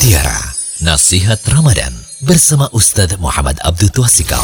Mutiara 0.00 0.40
Nasihat 0.80 1.44
Ramadan 1.52 1.92
bersama 2.24 2.72
Ustadz 2.72 3.20
Muhammad 3.20 3.60
Abdul 3.60 3.92
Twasikal. 3.92 4.40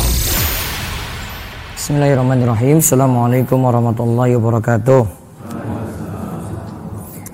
Bismillahirrahmanirrahim. 1.73 2.85
Assalamualaikum 2.85 3.64
warahmatullahi 3.64 4.37
wabarakatuh. 4.37 5.08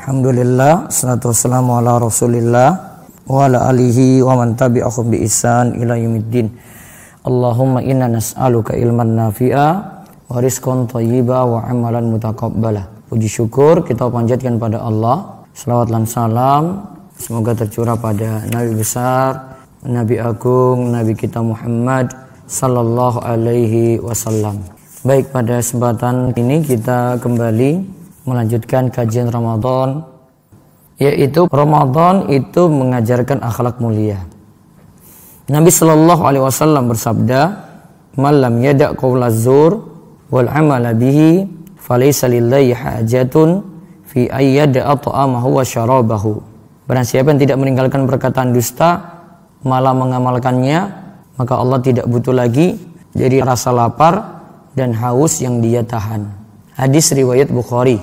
Alhamdulillah, 0.06 0.86
salatu 0.86 1.34
wassalamu 1.34 1.82
ala 1.82 1.98
rasulillah 1.98 3.02
wa 3.26 3.42
ala 3.42 3.66
alihi 3.74 4.22
wa 4.22 4.38
man 4.38 4.54
tabi'ahum 4.54 5.10
bi 5.10 5.26
ihsan 5.26 5.74
ila 5.82 5.98
yaumiddin. 5.98 6.46
Allahumma 7.26 7.82
inna 7.82 8.06
nas'aluka 8.06 8.78
ilman 8.78 9.18
nafi'a 9.18 9.66
wa 10.30 10.38
rizqan 10.38 10.86
thayyiba 10.86 11.42
wa 11.42 11.66
amalan 11.66 12.14
mutaqabbala. 12.14 12.86
Puji 13.10 13.26
syukur 13.26 13.82
kita 13.82 14.06
panjatkan 14.06 14.62
pada 14.62 14.78
Allah. 14.78 15.42
Salawat 15.58 15.90
dan 15.90 16.06
salam 16.06 16.91
semoga 17.22 17.54
tercurah 17.54 17.94
pada 17.94 18.42
Nabi 18.50 18.82
besar, 18.82 19.54
Nabi 19.86 20.18
agung, 20.18 20.90
Nabi 20.90 21.14
kita 21.14 21.38
Muhammad 21.38 22.10
sallallahu 22.50 23.22
alaihi 23.22 24.02
wasallam. 24.02 24.58
Baik 25.06 25.30
pada 25.30 25.62
kesempatan 25.62 26.34
ini 26.34 26.66
kita 26.66 27.22
kembali 27.22 27.70
melanjutkan 28.26 28.90
kajian 28.90 29.30
Ramadan 29.30 30.02
yaitu 30.98 31.46
Ramadan 31.50 32.26
itu 32.30 32.66
mengajarkan 32.66 33.38
akhlak 33.42 33.78
mulia. 33.78 34.22
Nabi 35.50 35.74
Shallallahu 35.74 36.22
Alaihi 36.22 36.44
Wasallam 36.46 36.86
bersabda, 36.86 37.40
"Malam 38.14 38.62
yada 38.62 38.94
qaula 38.94 39.26
zur 39.34 39.82
wal 40.30 40.46
amala 40.46 40.94
bihi, 40.94 41.50
falaysa 41.74 42.30
lillahi 42.30 42.70
hajatun 42.70 43.66
fi 44.06 44.30
ayyada 44.30 44.94
ta'amahu 44.94 45.58
wa 45.58 45.64
syarabahu." 45.66 46.51
Barang 46.92 47.08
siapa 47.08 47.32
yang 47.32 47.40
tidak 47.40 47.56
meninggalkan 47.56 48.04
perkataan 48.04 48.52
dusta, 48.52 49.00
malah 49.64 49.96
mengamalkannya, 49.96 50.92
maka 51.40 51.56
Allah 51.56 51.80
tidak 51.80 52.04
butuh 52.04 52.36
lagi 52.36 52.76
jadi 53.16 53.40
rasa 53.40 53.72
lapar 53.72 54.44
dan 54.76 54.92
haus 55.00 55.40
yang 55.40 55.64
dia 55.64 55.80
tahan. 55.80 56.28
Hadis 56.76 57.16
riwayat 57.16 57.48
Bukhari. 57.48 57.96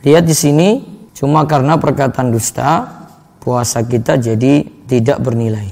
Lihat 0.00 0.24
di 0.24 0.32
sini, 0.32 0.68
cuma 1.12 1.44
karena 1.44 1.76
perkataan 1.76 2.32
dusta, 2.32 2.88
puasa 3.44 3.84
kita 3.84 4.16
jadi 4.16 4.72
tidak 4.88 5.20
bernilai. 5.20 5.68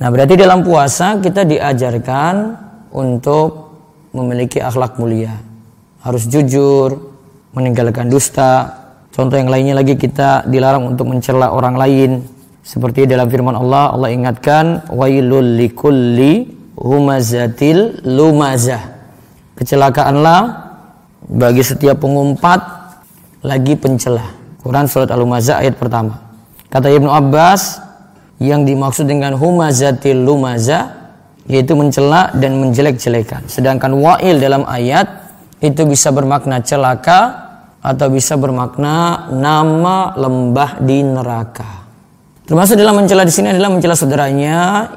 Nah, 0.00 0.08
berarti 0.08 0.40
dalam 0.40 0.64
puasa 0.64 1.20
kita 1.20 1.44
diajarkan 1.44 2.34
untuk 2.96 3.76
memiliki 4.16 4.56
akhlak 4.56 4.96
mulia. 4.96 5.36
Harus 6.00 6.24
jujur, 6.32 7.12
meninggalkan 7.52 8.08
dusta. 8.08 8.79
Contoh 9.20 9.36
yang 9.36 9.52
lainnya 9.52 9.76
lagi 9.76 10.00
kita 10.00 10.48
dilarang 10.48 10.96
untuk 10.96 11.12
mencela 11.12 11.52
orang 11.52 11.76
lain. 11.76 12.24
Seperti 12.64 13.04
dalam 13.04 13.28
firman 13.28 13.52
Allah, 13.52 13.92
Allah 13.92 14.08
ingatkan 14.16 14.88
wailul 14.88 15.60
likulli 15.60 16.48
humazatil 16.72 18.00
lumazah. 18.08 18.80
Kecelakaanlah 19.60 20.40
bagi 21.28 21.60
setiap 21.60 22.00
pengumpat 22.00 22.64
lagi 23.44 23.76
pencela. 23.76 24.24
Quran 24.64 24.88
surat 24.88 25.12
Al-Lumazah 25.12 25.60
ayat 25.60 25.76
pertama. 25.76 26.16
Kata 26.72 26.88
Ibnu 26.88 27.12
Abbas, 27.12 27.76
yang 28.40 28.64
dimaksud 28.64 29.04
dengan 29.04 29.36
humazatil 29.36 30.16
lumaza 30.16 30.96
yaitu 31.44 31.76
mencela 31.76 32.32
dan 32.32 32.56
menjelek-jelekan. 32.56 33.52
Sedangkan 33.52 33.92
wa'il 34.00 34.40
dalam 34.40 34.64
ayat 34.64 35.28
itu 35.60 35.84
bisa 35.84 36.08
bermakna 36.08 36.64
celaka 36.64 37.49
atau 37.80 38.06
bisa 38.12 38.36
bermakna 38.36 39.28
nama 39.32 40.12
lembah 40.16 40.84
di 40.84 41.00
neraka. 41.00 41.80
Termasuk 42.44 42.76
dalam 42.76 43.00
mencela 43.00 43.24
di 43.24 43.32
sini 43.32 43.54
adalah 43.54 43.70
mencela 43.72 43.96
saudaranya 43.96 44.56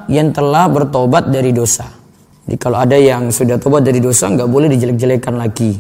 yang 0.10 0.34
telah 0.36 0.68
bertobat 0.68 1.30
dari 1.30 1.54
dosa. 1.54 1.86
Jadi 2.44 2.58
kalau 2.60 2.82
ada 2.82 3.00
yang 3.00 3.32
sudah 3.32 3.56
tobat 3.56 3.88
dari 3.88 4.04
dosa 4.04 4.28
nggak 4.28 4.50
boleh 4.50 4.68
dijelek-jelekan 4.74 5.38
lagi. 5.38 5.80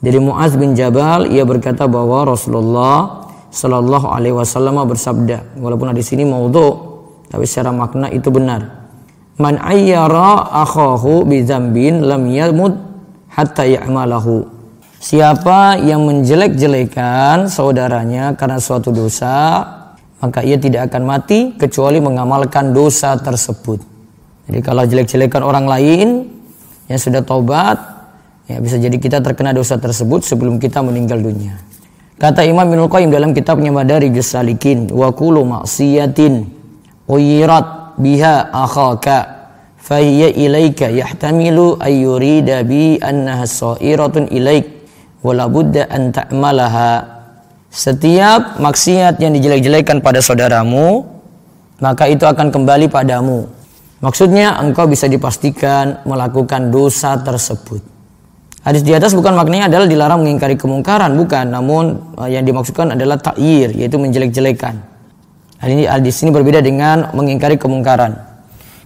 Dari 0.00 0.16
Muaz 0.16 0.56
bin 0.56 0.72
Jabal 0.72 1.28
ia 1.28 1.44
berkata 1.44 1.84
bahwa 1.84 2.24
Rasulullah 2.24 3.28
Shallallahu 3.50 4.06
Alaihi 4.08 4.32
Wasallam 4.32 4.80
bersabda, 4.86 5.60
walaupun 5.60 5.92
di 5.92 6.00
sini 6.06 6.22
maudhu, 6.22 6.88
tapi 7.28 7.44
secara 7.44 7.74
makna 7.74 8.06
itu 8.08 8.30
benar. 8.30 8.80
Man 9.36 9.58
ayyara 9.58 10.46
akhahu 10.62 11.26
bidzambin 11.26 12.06
lam 12.06 12.30
yamut 12.30 12.78
hatta 13.34 13.66
ya'malahu. 13.66 14.59
Siapa 15.00 15.80
yang 15.80 16.04
menjelek-jelekan 16.04 17.48
saudaranya 17.48 18.36
karena 18.36 18.60
suatu 18.60 18.92
dosa, 18.92 19.64
maka 20.20 20.44
ia 20.44 20.60
tidak 20.60 20.92
akan 20.92 21.08
mati 21.08 21.56
kecuali 21.56 22.04
mengamalkan 22.04 22.76
dosa 22.76 23.16
tersebut. 23.16 23.80
Jadi 24.44 24.60
kalau 24.60 24.84
jelek-jelekan 24.84 25.40
orang 25.40 25.64
lain 25.64 26.28
yang 26.84 27.00
sudah 27.00 27.24
taubat, 27.24 27.80
ya 28.44 28.60
bisa 28.60 28.76
jadi 28.76 28.92
kita 29.00 29.24
terkena 29.24 29.56
dosa 29.56 29.80
tersebut 29.80 30.20
sebelum 30.20 30.60
kita 30.60 30.84
meninggal 30.84 31.16
dunia. 31.24 31.56
Kata 32.20 32.44
Imam 32.44 32.68
Ibnu 32.68 32.92
Qayyim 32.92 33.08
dalam 33.08 33.32
kitabnya 33.32 33.72
Madarij 33.72 34.12
Salikin, 34.20 34.92
wa 34.92 35.08
kullu 35.16 35.48
ma'siyatin 35.48 36.44
uyirat 37.08 37.96
biha 37.96 38.52
akhaka 38.52 39.48
fahiya 39.80 40.28
ilaika 40.28 40.92
yahtamilu 40.92 41.80
ay 41.80 42.04
yurida 42.04 42.60
bi 42.68 43.00
annaha 43.00 43.48
sa'iratun 43.48 44.28
ilaik 44.28 44.79
wala 45.20 45.46
an 45.88 46.02
ta'malaha 46.12 46.92
setiap 47.70 48.58
maksiat 48.58 49.20
yang 49.20 49.36
dijelek-jelekan 49.36 50.00
pada 50.00 50.18
saudaramu 50.24 51.06
maka 51.80 52.08
itu 52.08 52.24
akan 52.24 52.50
kembali 52.50 52.88
padamu 52.88 53.46
maksudnya 54.00 54.58
engkau 54.58 54.88
bisa 54.88 55.06
dipastikan 55.06 56.02
melakukan 56.08 56.72
dosa 56.72 57.20
tersebut 57.20 57.90
Hadis 58.60 58.84
di 58.84 58.92
atas 58.92 59.16
bukan 59.16 59.32
maknanya 59.32 59.72
adalah 59.72 59.88
dilarang 59.88 60.20
mengingkari 60.20 60.52
kemungkaran, 60.52 61.16
bukan. 61.16 61.48
Namun 61.48 62.12
yang 62.28 62.44
dimaksudkan 62.44 62.92
adalah 62.92 63.16
takyir, 63.16 63.72
yaitu 63.72 63.96
menjelek-jelekan. 63.96 64.76
Hal 65.64 65.68
ini 65.72 65.88
di 65.88 66.12
sini 66.12 66.28
berbeda 66.28 66.60
dengan 66.60 67.08
mengingkari 67.16 67.56
kemungkaran. 67.56 68.20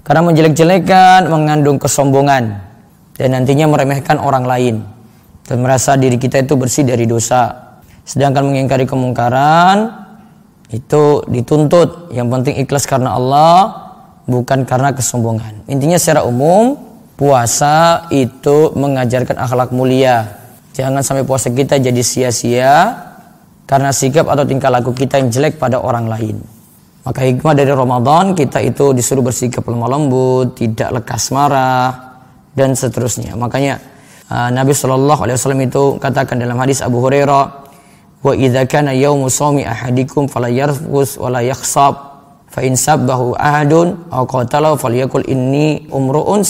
Karena 0.07 0.23
menjelek-jelekan 0.31 1.27
mengandung 1.27 1.83
kesombongan 1.83 2.55
dan 3.19 3.29
nantinya 3.35 3.67
meremehkan 3.67 4.23
orang 4.23 4.47
lain 4.47 4.94
dan 5.45 5.61
merasa 5.61 5.95
diri 5.95 6.17
kita 6.17 6.41
itu 6.41 6.57
bersih 6.57 6.85
dari 6.85 7.05
dosa. 7.05 7.77
Sedangkan 8.05 8.49
mengingkari 8.49 8.85
kemungkaran 8.85 10.05
itu 10.73 11.25
dituntut 11.29 12.13
yang 12.13 12.29
penting 12.33 12.61
ikhlas 12.61 12.89
karena 12.89 13.17
Allah 13.17 13.85
bukan 14.25 14.65
karena 14.65 14.93
kesombongan. 14.93 15.69
Intinya 15.69 16.01
secara 16.01 16.25
umum 16.25 16.77
puasa 17.15 18.09
itu 18.11 18.73
mengajarkan 18.75 19.37
akhlak 19.37 19.71
mulia. 19.71 20.41
Jangan 20.75 21.07
sampai 21.07 21.23
puasa 21.23 21.53
kita 21.53 21.79
jadi 21.79 22.03
sia-sia 22.03 22.99
karena 23.65 23.95
sikap 23.95 24.27
atau 24.27 24.43
tingkah 24.43 24.69
laku 24.69 24.91
kita 24.93 25.23
yang 25.23 25.31
jelek 25.31 25.57
pada 25.57 25.79
orang 25.79 26.11
lain. 26.11 26.37
Maka 27.05 27.21
hikmah 27.21 27.53
dari 27.53 27.69
Ramadan 27.69 28.33
kita 28.33 28.65
itu 28.65 28.97
disuruh 28.97 29.21
bersikap 29.21 29.61
lemah 29.69 29.93
lembut, 29.93 30.57
tidak 30.57 30.89
lekas 30.89 31.29
marah 31.31 32.17
dan 32.57 32.73
seterusnya. 32.73 33.37
Makanya 33.37 33.94
uh, 34.31 34.49
Nabi 34.53 34.73
Shallallahu 34.73 35.21
Alaihi 35.25 35.37
Wasallam 35.37 35.63
itu 35.65 35.83
katakan 35.99 36.41
dalam 36.41 36.57
hadis 36.61 36.81
Abu 36.81 37.01
Hurairah, 37.01 37.45
wa 38.25 38.33
idza 38.33 38.65
kana 38.65 38.97
yaumu 38.97 39.29
ahadikum 39.29 40.29
fala 40.33 40.49
yarfus 40.49 41.21
wala 41.21 41.45
yakhsab 41.45 41.93
fa 42.49 42.61
in 42.65 42.73
sabbahu 42.79 43.37
ahadun 43.37 44.09
aw 44.09 44.25
qatala 44.25 44.79
falyakul 44.81 45.27
inni 45.29 45.85
umruun. 45.93 46.41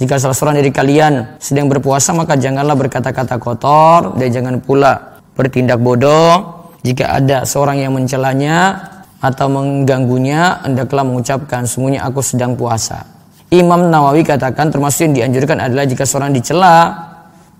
Jika 0.00 0.16
salah 0.16 0.32
seorang 0.32 0.64
dari 0.64 0.72
kalian 0.72 1.36
sedang 1.36 1.68
berpuasa 1.68 2.16
maka 2.16 2.32
janganlah 2.32 2.72
berkata-kata 2.72 3.36
kotor 3.36 4.16
dan 4.16 4.28
jangan 4.32 4.56
pula 4.62 5.20
bertindak 5.36 5.76
bodoh. 5.76 6.62
Jika 6.80 7.20
ada 7.20 7.44
seorang 7.44 7.84
yang 7.84 7.92
mencelanya 7.92 8.80
atau 9.20 9.52
mengganggunya, 9.52 10.64
hendaklah 10.64 11.04
mengucapkan 11.04 11.68
semuanya 11.68 12.08
aku 12.08 12.24
sedang 12.24 12.56
puasa. 12.56 13.04
Imam 13.50 13.90
Nawawi 13.90 14.22
katakan 14.22 14.70
termasuk 14.70 15.10
yang 15.10 15.14
dianjurkan 15.14 15.58
adalah 15.58 15.82
jika 15.82 16.06
seorang 16.06 16.30
dicela 16.30 16.94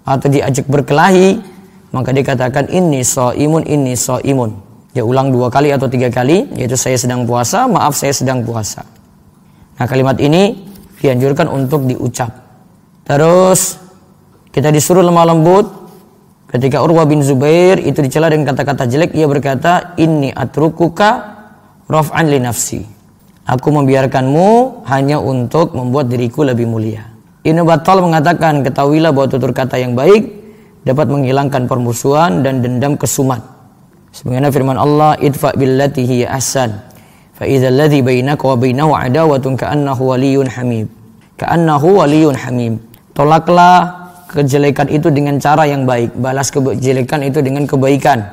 atau 0.07 0.31
diajak 0.31 0.71
berkelahi, 0.71 1.43
maka 1.91 2.15
dikatakan 2.15 2.71
ini 2.71 3.03
so 3.03 3.35
imun 3.35 3.67
ini 3.67 3.99
so 3.99 4.23
imun. 4.23 4.55
Ya 4.95 5.03
ulang 5.03 5.35
dua 5.35 5.51
kali 5.51 5.75
atau 5.75 5.91
tiga 5.91 6.07
kali, 6.11 6.47
yaitu 6.55 6.79
saya 6.79 6.95
sedang 6.95 7.27
puasa, 7.27 7.67
maaf 7.67 7.99
saya 7.99 8.15
sedang 8.15 8.47
puasa. 8.47 8.87
Nah 9.79 9.87
kalimat 9.91 10.19
ini 10.23 10.63
dianjurkan 11.03 11.51
untuk 11.51 11.87
diucap. 11.87 12.39
Terus 13.03 13.79
kita 14.55 14.71
disuruh 14.71 15.03
lemah 15.03 15.27
lembut. 15.27 15.67
Ketika 16.51 16.83
Urwah 16.83 17.07
bin 17.07 17.23
Zubair 17.23 17.79
itu 17.79 18.03
dicela 18.03 18.27
dengan 18.27 18.51
kata-kata 18.51 18.91
jelek, 18.91 19.15
ia 19.15 19.31
berkata, 19.31 19.95
ini 19.95 20.35
atrukuka 20.35 21.39
raf'an 21.87 22.27
li 22.27 22.43
nafsi. 22.43 23.00
Aku 23.51 23.75
membiarkanmu 23.75 24.87
hanya 24.87 25.19
untuk 25.19 25.75
membuat 25.75 26.07
diriku 26.07 26.47
lebih 26.47 26.71
mulia. 26.71 27.11
Ibnu 27.43 27.67
Battal 27.67 27.99
mengatakan, 27.99 28.63
ketahuilah 28.63 29.11
bahwa 29.11 29.27
tutur 29.27 29.51
kata 29.51 29.75
yang 29.75 29.99
baik 29.99 30.23
dapat 30.87 31.11
menghilangkan 31.11 31.67
permusuhan 31.67 32.47
dan 32.47 32.63
dendam 32.63 32.95
kesumat. 32.95 33.43
Sebagaimana 34.15 34.55
firman 34.55 34.79
Allah, 34.79 35.19
idfa 35.19 35.51
billati 35.59 36.07
hiya 36.07 36.31
ahsan. 36.31 36.79
Fa 37.35 37.43
idzal 37.43 37.75
ladzi 37.75 38.07
bainaka 38.07 38.47
wa 38.47 38.55
bainahu 38.55 38.95
adawatun 38.95 39.59
ka'annahu 39.59 40.15
waliyyun 40.15 40.47
hamim. 40.47 40.87
Ka'annahu 41.35 42.07
waliyyun 42.07 42.39
hamim. 42.39 42.79
Tolaklah 43.19 44.15
kejelekan 44.31 44.87
itu 44.95 45.11
dengan 45.11 45.43
cara 45.43 45.67
yang 45.67 45.91
baik, 45.91 46.15
balas 46.15 46.55
kejelekan 46.55 47.27
itu 47.27 47.43
dengan 47.43 47.67
kebaikan. 47.67 48.31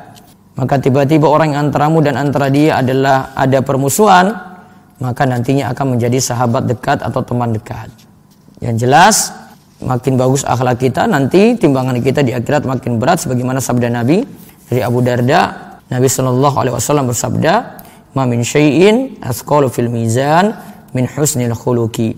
Maka 0.57 0.77
tiba-tiba 0.77 1.25
orang 1.25 1.57
yang 1.57 1.69
antaramu 1.69 2.05
dan 2.05 2.21
antara 2.21 2.53
dia 2.53 2.81
adalah 2.81 3.33
ada 3.33 3.61
permusuhan, 3.65 4.46
maka 4.97 5.29
nantinya 5.29 5.69
akan 5.73 5.97
menjadi 5.97 6.17
sahabat 6.17 6.65
dekat 6.65 7.05
atau 7.05 7.21
teman 7.21 7.53
dekat. 7.53 7.89
Yang 8.57 8.75
jelas, 8.85 9.15
makin 9.81 10.17
bagus 10.17 10.41
akhlak 10.41 10.81
kita, 10.81 11.05
nanti 11.05 11.53
timbangan 11.57 12.01
kita 12.01 12.25
di 12.25 12.33
akhirat 12.33 12.65
makin 12.65 12.97
berat 12.97 13.21
sebagaimana 13.21 13.61
sabda 13.61 13.93
Nabi 13.93 14.25
dari 14.69 14.81
Abu 14.81 15.05
Darda. 15.05 15.69
Nabi 15.87 16.07
Shallallahu 16.09 16.55
alaihi 16.57 16.75
wasallam 16.75 17.07
bersabda, 17.13 17.53
"Ma 18.17 18.25
min 18.25 18.41
syai'in 18.41 19.21
asqalu 19.23 19.69
fil 19.69 19.87
mizan 19.87 20.57
min 20.91 21.05
husnil 21.05 21.53
khuluqi." 21.53 22.17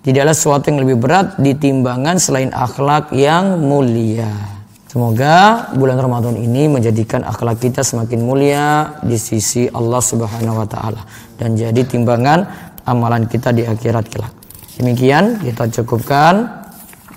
Tidaklah 0.00 0.32
sesuatu 0.32 0.72
yang 0.72 0.80
lebih 0.80 0.96
berat 0.96 1.36
di 1.36 1.52
timbangan 1.52 2.16
selain 2.16 2.48
akhlak 2.56 3.12
yang 3.12 3.60
mulia. 3.60 4.59
Semoga 4.90 5.70
bulan 5.78 6.02
Ramadan 6.02 6.34
ini 6.34 6.66
menjadikan 6.66 7.22
akhlak 7.22 7.62
kita 7.62 7.86
semakin 7.86 8.26
mulia 8.26 8.98
di 9.06 9.14
sisi 9.14 9.70
Allah 9.70 10.02
Subhanahu 10.02 10.58
wa 10.58 10.66
taala 10.66 11.06
dan 11.38 11.54
jadi 11.54 11.86
timbangan 11.86 12.50
amalan 12.82 13.30
kita 13.30 13.54
di 13.54 13.62
akhirat 13.62 14.10
kelak. 14.10 14.34
Demikian 14.82 15.38
kita 15.46 15.70
cukupkan. 15.70 16.58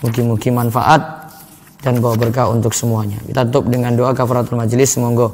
Mungkin-mungkin 0.05 0.53
manfaat 0.53 1.33
dan 1.81 1.97
bawa 1.97 2.13
berkah 2.13 2.51
untuk 2.53 2.77
semuanya. 2.77 3.17
Kita 3.25 3.47
tutup 3.49 3.71
dengan 3.73 3.97
doa 3.97 4.13
kafaratul 4.13 4.59
majelis. 4.59 4.93
Semoga 4.93 5.33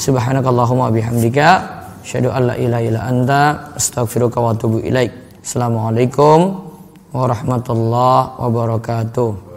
subhanakallahumma 0.00 0.88
bihamdika 0.88 1.48
asyhadu 2.00 2.32
an 2.32 2.48
la 2.48 2.54
ilaha 2.56 2.80
illa 2.80 3.00
anta 3.04 3.40
astaghfiruka 3.76 4.40
wa 4.40 4.56
atubu 4.56 4.80
ilaik. 4.80 5.12
Assalamualaikum 5.44 6.64
warahmatullahi 7.12 8.40
wabarakatuh. 8.40 9.53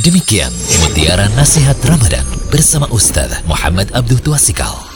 Demikian 0.00 0.48
mutiara 0.80 1.28
nasihat 1.36 1.76
Ramadan 1.84 2.24
bersama 2.48 2.88
Ustaz 2.88 3.44
Muhammad 3.44 3.92
Abdul 3.92 4.24
Tuasikal. 4.24 4.91